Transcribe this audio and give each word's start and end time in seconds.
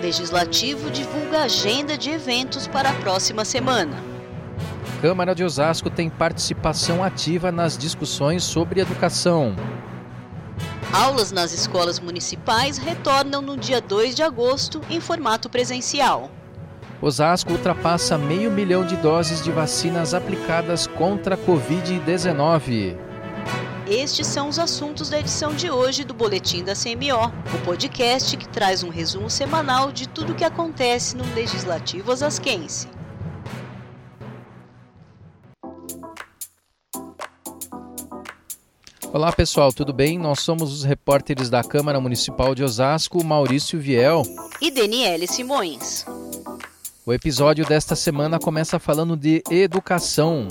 Legislativo 0.00 0.90
divulga 0.90 1.42
agenda 1.42 1.96
de 1.96 2.08
eventos 2.10 2.66
para 2.66 2.88
a 2.88 2.94
próxima 2.94 3.44
semana. 3.44 4.02
Câmara 5.02 5.34
de 5.34 5.44
Osasco 5.44 5.90
tem 5.90 6.08
participação 6.08 7.04
ativa 7.04 7.52
nas 7.52 7.76
discussões 7.76 8.42
sobre 8.42 8.80
educação. 8.80 9.54
Aulas 10.92 11.30
nas 11.30 11.52
escolas 11.52 12.00
municipais 12.00 12.78
retornam 12.78 13.42
no 13.42 13.56
dia 13.56 13.80
2 13.80 14.14
de 14.14 14.22
agosto 14.22 14.80
em 14.88 15.00
formato 15.00 15.50
presencial. 15.50 16.30
Osasco 17.02 17.52
ultrapassa 17.52 18.16
meio 18.16 18.50
milhão 18.50 18.84
de 18.84 18.96
doses 18.96 19.42
de 19.42 19.50
vacinas 19.50 20.14
aplicadas 20.14 20.86
contra 20.86 21.34
a 21.34 21.38
Covid-19. 21.38 23.09
Estes 23.90 24.28
são 24.28 24.48
os 24.48 24.56
assuntos 24.56 25.10
da 25.10 25.18
edição 25.18 25.52
de 25.52 25.68
hoje 25.68 26.04
do 26.04 26.14
Boletim 26.14 26.62
da 26.62 26.74
CMO, 26.74 27.26
o 27.52 27.64
podcast 27.64 28.36
que 28.36 28.48
traz 28.48 28.84
um 28.84 28.88
resumo 28.88 29.28
semanal 29.28 29.90
de 29.90 30.08
tudo 30.08 30.32
o 30.32 30.36
que 30.36 30.44
acontece 30.44 31.16
no 31.16 31.24
Legislativo 31.34 32.12
Osasquense. 32.12 32.86
Olá 39.12 39.32
pessoal, 39.32 39.72
tudo 39.72 39.92
bem? 39.92 40.16
Nós 40.20 40.38
somos 40.38 40.72
os 40.72 40.84
repórteres 40.84 41.50
da 41.50 41.64
Câmara 41.64 42.00
Municipal 42.00 42.54
de 42.54 42.62
Osasco, 42.62 43.24
Maurício 43.24 43.80
Viel 43.80 44.22
e 44.60 44.70
Daniele 44.70 45.26
Simões. 45.26 46.06
O 47.04 47.12
episódio 47.12 47.66
desta 47.66 47.96
semana 47.96 48.38
começa 48.38 48.78
falando 48.78 49.16
de 49.16 49.42
educação. 49.50 50.46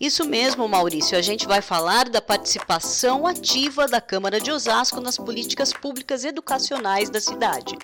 Isso 0.00 0.24
mesmo, 0.24 0.68
Maurício. 0.68 1.18
A 1.18 1.22
gente 1.22 1.46
vai 1.46 1.60
falar 1.60 2.08
da 2.08 2.22
participação 2.22 3.26
ativa 3.26 3.88
da 3.88 4.00
Câmara 4.00 4.40
de 4.40 4.50
Osasco 4.52 5.00
nas 5.00 5.16
políticas 5.16 5.72
públicas 5.72 6.24
educacionais 6.24 7.10
da 7.10 7.20
cidade. 7.20 7.76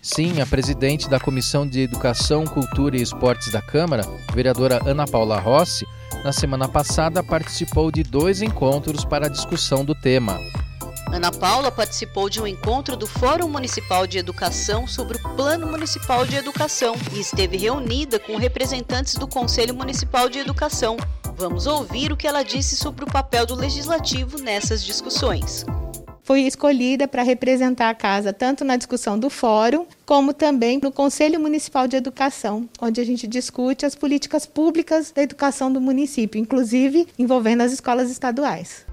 Sim, 0.00 0.40
a 0.40 0.46
presidente 0.46 1.08
da 1.10 1.18
Comissão 1.18 1.66
de 1.66 1.80
Educação, 1.80 2.44
Cultura 2.44 2.96
e 2.96 3.02
Esportes 3.02 3.50
da 3.50 3.60
Câmara, 3.60 4.04
vereadora 4.32 4.80
Ana 4.88 5.04
Paula 5.04 5.40
Rossi, 5.40 5.84
na 6.22 6.32
semana 6.32 6.68
passada 6.68 7.24
participou 7.24 7.90
de 7.90 8.04
dois 8.04 8.40
encontros 8.40 9.04
para 9.04 9.26
a 9.26 9.28
discussão 9.28 9.84
do 9.84 9.96
tema. 9.96 10.38
Ana 11.12 11.32
Paula 11.32 11.72
participou 11.72 12.28
de 12.28 12.40
um 12.40 12.46
encontro 12.46 12.96
do 12.96 13.06
Fórum 13.06 13.48
Municipal 13.48 14.06
de 14.06 14.18
Educação 14.18 14.86
sobre 14.86 15.18
o 15.18 15.22
Plano 15.34 15.66
Municipal 15.66 16.24
de 16.24 16.36
Educação 16.36 16.94
e 17.12 17.20
esteve 17.20 17.56
reunida 17.56 18.18
com 18.18 18.36
representantes 18.36 19.14
do 19.14 19.26
Conselho 19.26 19.74
Municipal 19.74 20.28
de 20.28 20.38
Educação. 20.38 20.96
Vamos 21.36 21.66
ouvir 21.66 22.12
o 22.12 22.16
que 22.16 22.26
ela 22.26 22.42
disse 22.42 22.76
sobre 22.76 23.04
o 23.04 23.06
papel 23.06 23.44
do 23.44 23.54
legislativo 23.54 24.38
nessas 24.38 24.82
discussões 24.82 25.64
foi 26.26 26.40
escolhida 26.40 27.06
para 27.06 27.22
representar 27.22 27.88
a 27.88 27.94
casa 27.94 28.32
tanto 28.32 28.64
na 28.64 28.76
discussão 28.76 29.16
do 29.16 29.30
fórum, 29.30 29.86
como 30.04 30.34
também 30.34 30.80
no 30.82 30.90
Conselho 30.90 31.38
Municipal 31.38 31.86
de 31.86 31.94
Educação, 31.94 32.68
onde 32.82 33.00
a 33.00 33.04
gente 33.04 33.28
discute 33.28 33.86
as 33.86 33.94
políticas 33.94 34.44
públicas 34.44 35.12
da 35.12 35.22
educação 35.22 35.72
do 35.72 35.80
município, 35.80 36.40
inclusive 36.40 37.06
envolvendo 37.16 37.60
as 37.60 37.72
escolas 37.72 38.10
estaduais. 38.10 38.84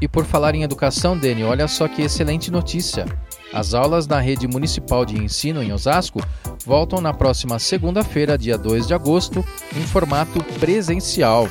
E 0.00 0.08
por 0.08 0.24
falar 0.24 0.56
em 0.56 0.64
educação, 0.64 1.16
Dani, 1.16 1.44
olha 1.44 1.68
só 1.68 1.86
que 1.86 2.02
excelente 2.02 2.50
notícia. 2.50 3.06
As 3.52 3.72
aulas 3.72 4.08
na 4.08 4.18
rede 4.18 4.48
municipal 4.48 5.04
de 5.04 5.22
ensino 5.22 5.62
em 5.62 5.72
Osasco 5.72 6.18
voltam 6.64 7.00
na 7.00 7.12
próxima 7.12 7.58
segunda-feira, 7.58 8.38
dia 8.38 8.56
2 8.56 8.86
de 8.86 8.94
agosto, 8.94 9.44
em 9.76 9.82
formato 9.82 10.42
presencial. 10.58 11.48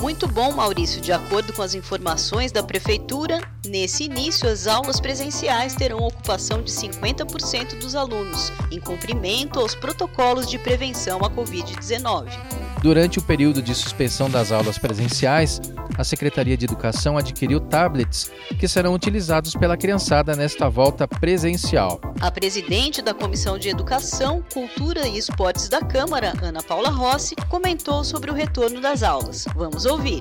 Muito 0.00 0.26
bom, 0.26 0.50
Maurício. 0.52 1.00
De 1.00 1.12
acordo 1.12 1.52
com 1.52 1.62
as 1.62 1.74
informações 1.74 2.50
da 2.50 2.62
Prefeitura, 2.62 3.40
nesse 3.64 4.04
início 4.04 4.48
as 4.48 4.66
aulas 4.66 4.98
presenciais 4.98 5.74
terão 5.74 5.98
ocupação 5.98 6.62
de 6.62 6.72
50% 6.72 7.78
dos 7.78 7.94
alunos, 7.94 8.52
em 8.70 8.80
cumprimento 8.80 9.60
aos 9.60 9.74
protocolos 9.74 10.48
de 10.48 10.58
prevenção 10.58 11.20
à 11.20 11.30
Covid-19. 11.30 12.71
Durante 12.82 13.20
o 13.20 13.22
período 13.22 13.62
de 13.62 13.72
suspensão 13.76 14.28
das 14.28 14.50
aulas 14.50 14.76
presenciais, 14.76 15.60
a 15.96 16.02
Secretaria 16.02 16.56
de 16.56 16.64
Educação 16.64 17.16
adquiriu 17.16 17.60
tablets 17.60 18.32
que 18.58 18.66
serão 18.66 18.92
utilizados 18.92 19.54
pela 19.54 19.76
criançada 19.76 20.34
nesta 20.34 20.68
volta 20.68 21.06
presencial. 21.06 22.00
A 22.20 22.28
presidente 22.28 23.00
da 23.00 23.14
Comissão 23.14 23.56
de 23.56 23.68
Educação, 23.68 24.42
Cultura 24.52 25.06
e 25.06 25.16
Esportes 25.16 25.68
da 25.68 25.80
Câmara, 25.80 26.32
Ana 26.42 26.60
Paula 26.60 26.90
Rossi, 26.90 27.36
comentou 27.48 28.02
sobre 28.02 28.32
o 28.32 28.34
retorno 28.34 28.80
das 28.80 29.04
aulas. 29.04 29.44
Vamos 29.54 29.86
ouvir. 29.86 30.20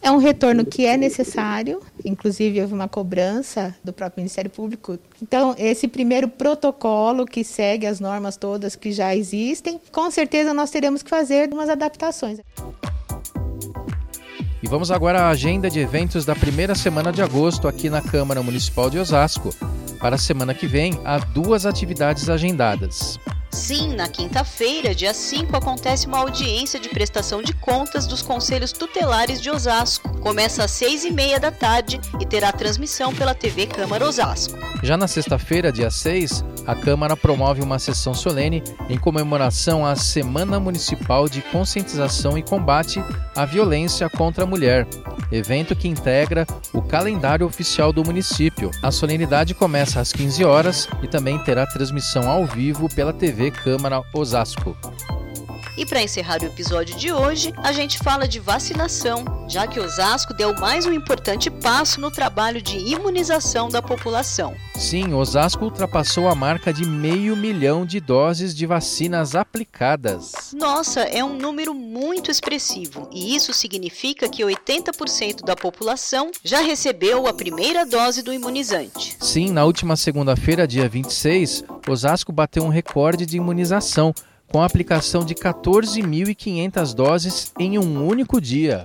É 0.00 0.10
um 0.10 0.16
retorno 0.16 0.64
que 0.64 0.86
é 0.86 0.96
necessário, 0.96 1.82
inclusive 2.04 2.60
houve 2.60 2.72
uma 2.72 2.88
cobrança 2.88 3.74
do 3.82 3.92
próprio 3.92 4.20
Ministério 4.20 4.50
Público. 4.50 4.98
Então, 5.20 5.54
esse 5.58 5.88
primeiro 5.88 6.28
protocolo 6.28 7.26
que 7.26 7.42
segue 7.42 7.86
as 7.86 7.98
normas 7.98 8.36
todas 8.36 8.76
que 8.76 8.92
já 8.92 9.14
existem, 9.14 9.80
com 9.90 10.10
certeza 10.10 10.54
nós 10.54 10.70
teremos 10.70 11.02
que 11.02 11.10
fazer 11.10 11.52
umas 11.52 11.68
adaptações. 11.68 12.38
E 14.62 14.66
vamos 14.66 14.90
agora 14.90 15.22
à 15.22 15.28
agenda 15.28 15.68
de 15.68 15.78
eventos 15.80 16.24
da 16.24 16.34
primeira 16.34 16.74
semana 16.74 17.12
de 17.12 17.22
agosto 17.22 17.68
aqui 17.68 17.90
na 17.90 18.00
Câmara 18.00 18.42
Municipal 18.42 18.90
de 18.90 18.98
Osasco. 18.98 19.50
Para 20.00 20.14
a 20.14 20.18
semana 20.18 20.54
que 20.54 20.66
vem, 20.66 20.98
há 21.04 21.18
duas 21.18 21.66
atividades 21.66 22.28
agendadas. 22.28 23.18
Sim, 23.58 23.96
na 23.96 24.08
quinta-feira, 24.08 24.94
dia 24.94 25.12
5, 25.12 25.54
acontece 25.54 26.06
uma 26.06 26.18
audiência 26.18 26.78
de 26.78 26.88
prestação 26.88 27.42
de 27.42 27.52
contas 27.52 28.06
dos 28.06 28.22
Conselhos 28.22 28.72
Tutelares 28.72 29.42
de 29.42 29.50
Osasco. 29.50 30.16
Começa 30.20 30.64
às 30.64 30.70
seis 30.70 31.04
e 31.04 31.10
meia 31.10 31.40
da 31.40 31.50
tarde 31.50 32.00
e 32.20 32.24
terá 32.24 32.52
transmissão 32.52 33.12
pela 33.12 33.34
TV 33.34 33.66
Câmara 33.66 34.06
Osasco. 34.06 34.56
Já 34.82 34.96
na 34.96 35.08
sexta-feira, 35.08 35.72
dia 35.72 35.90
6, 35.90 36.42
a 36.68 36.74
Câmara 36.74 37.16
promove 37.16 37.62
uma 37.62 37.78
sessão 37.78 38.12
solene 38.12 38.62
em 38.90 38.98
comemoração 38.98 39.84
à 39.84 39.96
Semana 39.96 40.60
Municipal 40.60 41.26
de 41.26 41.40
Conscientização 41.40 42.36
e 42.36 42.42
Combate 42.42 43.02
à 43.34 43.44
Violência 43.46 44.08
contra 44.10 44.44
a 44.44 44.46
Mulher 44.46 44.86
evento 45.30 45.76
que 45.76 45.88
integra 45.88 46.46
o 46.72 46.80
calendário 46.82 47.46
oficial 47.46 47.92
do 47.92 48.04
município. 48.04 48.70
A 48.82 48.90
solenidade 48.90 49.54
começa 49.54 50.00
às 50.00 50.12
15 50.12 50.44
horas 50.44 50.88
e 51.02 51.08
também 51.08 51.38
terá 51.38 51.66
transmissão 51.66 52.28
ao 52.30 52.46
vivo 52.46 52.88
pela 52.94 53.12
TV 53.12 53.50
Câmara 53.50 54.02
Osasco. 54.14 54.76
E 55.78 55.86
para 55.86 56.02
encerrar 56.02 56.42
o 56.42 56.46
episódio 56.46 56.96
de 56.96 57.12
hoje, 57.12 57.54
a 57.58 57.70
gente 57.70 57.98
fala 57.98 58.26
de 58.26 58.40
vacinação, 58.40 59.24
já 59.48 59.64
que 59.64 59.78
Osasco 59.78 60.34
deu 60.34 60.52
mais 60.58 60.84
um 60.86 60.92
importante 60.92 61.48
passo 61.48 62.00
no 62.00 62.10
trabalho 62.10 62.60
de 62.60 62.76
imunização 62.78 63.68
da 63.68 63.80
população. 63.80 64.56
Sim, 64.74 65.14
Osasco 65.14 65.64
ultrapassou 65.64 66.26
a 66.26 66.34
marca 66.34 66.72
de 66.72 66.84
meio 66.84 67.36
milhão 67.36 67.86
de 67.86 68.00
doses 68.00 68.56
de 68.56 68.66
vacinas 68.66 69.36
aplicadas. 69.36 70.52
Nossa, 70.52 71.02
é 71.02 71.22
um 71.22 71.38
número 71.38 71.72
muito 71.72 72.28
expressivo 72.28 73.08
e 73.12 73.36
isso 73.36 73.54
significa 73.54 74.28
que 74.28 74.42
80% 74.42 75.44
da 75.44 75.54
população 75.54 76.32
já 76.42 76.60
recebeu 76.60 77.28
a 77.28 77.32
primeira 77.32 77.86
dose 77.86 78.20
do 78.20 78.32
imunizante. 78.32 79.16
Sim, 79.20 79.52
na 79.52 79.64
última 79.64 79.94
segunda-feira, 79.94 80.66
dia 80.66 80.88
26, 80.88 81.62
Osasco 81.88 82.32
bateu 82.32 82.64
um 82.64 82.68
recorde 82.68 83.24
de 83.24 83.36
imunização 83.36 84.12
com 84.48 84.60
a 84.60 84.64
aplicação 84.64 85.24
de 85.24 85.34
14.500 85.34 86.94
doses 86.94 87.52
em 87.58 87.78
um 87.78 88.06
único 88.06 88.40
dia. 88.40 88.82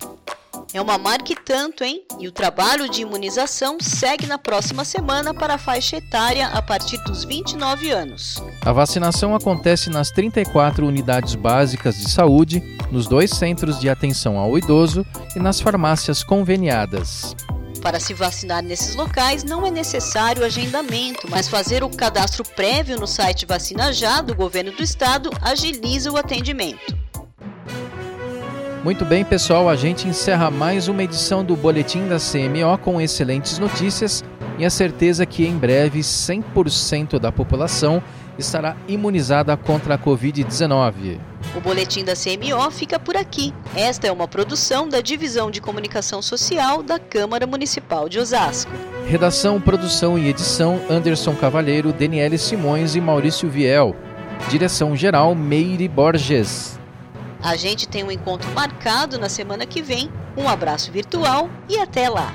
É 0.74 0.82
uma 0.82 0.98
marca 0.98 1.32
e 1.32 1.36
tanto, 1.36 1.84
hein? 1.84 2.04
E 2.20 2.28
o 2.28 2.32
trabalho 2.32 2.90
de 2.90 3.04
imunização 3.04 3.78
segue 3.80 4.26
na 4.26 4.40
próxima 4.40 4.84
semana 4.84 5.32
para 5.32 5.54
a 5.54 5.58
faixa 5.60 5.98
etária 5.98 6.48
a 6.48 6.64
partir 6.64 6.98
dos 7.04 7.24
29 7.24 7.92
anos. 7.92 8.44
A 8.66 8.72
vacinação 8.72 9.36
acontece 9.36 9.92
nas 9.92 10.10
34 10.10 10.88
unidades 10.88 11.36
básicas 11.36 11.96
de 11.96 12.10
saúde, 12.10 12.64
nos 12.92 13.08
dois 13.08 13.30
centros 13.30 13.80
de 13.80 13.88
atenção 13.88 14.40
ao 14.40 14.58
idoso 14.58 15.06
e 15.36 15.40
nas 15.40 15.62
farmácias 15.62 16.24
conveniadas. 16.24 17.36
Para 17.84 18.00
se 18.00 18.14
vacinar 18.14 18.64
nesses 18.64 18.96
locais 18.96 19.44
não 19.44 19.68
é 19.68 19.70
necessário 19.70 20.46
agendamento, 20.46 21.28
mas 21.30 21.50
fazer 21.50 21.84
o 21.84 21.90
cadastro 21.90 22.42
prévio 22.56 22.98
no 22.98 23.06
site 23.06 23.46
Vacina 23.46 23.92
Já 23.92 24.22
do 24.22 24.34
governo 24.34 24.72
do 24.72 24.82
estado 24.82 25.30
agiliza 25.42 26.10
o 26.10 26.16
atendimento. 26.16 26.98
Muito 28.86 29.04
bem, 29.04 29.26
pessoal, 29.26 29.68
a 29.68 29.76
gente 29.76 30.08
encerra 30.08 30.50
mais 30.50 30.88
uma 30.88 31.04
edição 31.04 31.44
do 31.44 31.58
Boletim 31.58 32.08
da 32.08 32.20
CMO 32.20 32.78
com 32.82 33.02
excelentes 33.02 33.60
notícias 33.60 34.24
e 34.58 34.64
a 34.64 34.70
certeza 34.70 35.26
que 35.26 35.46
em 35.46 35.58
breve 35.58 36.00
100% 36.00 37.20
da 37.20 37.34
população 37.34 38.02
estará 38.40 38.78
imunizada 38.88 39.58
contra 39.58 39.96
a 39.96 40.00
Covid-19. 40.00 41.20
O 41.56 41.62
boletim 41.62 42.04
da 42.04 42.14
CMO 42.16 42.72
fica 42.72 42.98
por 42.98 43.16
aqui. 43.16 43.54
Esta 43.76 44.08
é 44.08 44.12
uma 44.12 44.28
produção 44.28 44.90
da 44.90 45.02
Divisão 45.02 45.52
de 45.52 45.62
Comunicação 45.62 46.20
Social 46.20 46.82
da 46.82 46.98
Câmara 46.98 47.46
Municipal 47.46 48.10
de 48.10 48.20
Osasco. 48.20 48.72
Redação, 49.08 49.62
produção 49.62 50.18
e 50.18 50.28
edição: 50.28 50.82
Anderson 50.90 51.36
Cavalheiro, 51.36 51.94
Daniele 51.94 52.40
Simões 52.40 52.96
e 52.96 53.02
Maurício 53.02 53.48
Viel. 53.48 53.96
Direção 54.50 54.96
geral: 54.96 55.36
Meire 55.36 55.88
Borges. 55.88 56.80
A 57.42 57.56
gente 57.56 57.88
tem 57.88 58.04
um 58.04 58.12
encontro 58.12 58.50
marcado 58.52 59.20
na 59.20 59.30
semana 59.30 59.66
que 59.66 59.82
vem. 59.82 60.10
Um 60.36 60.50
abraço 60.50 60.92
virtual 60.92 61.50
e 61.70 61.78
até 61.78 62.10
lá! 62.10 62.34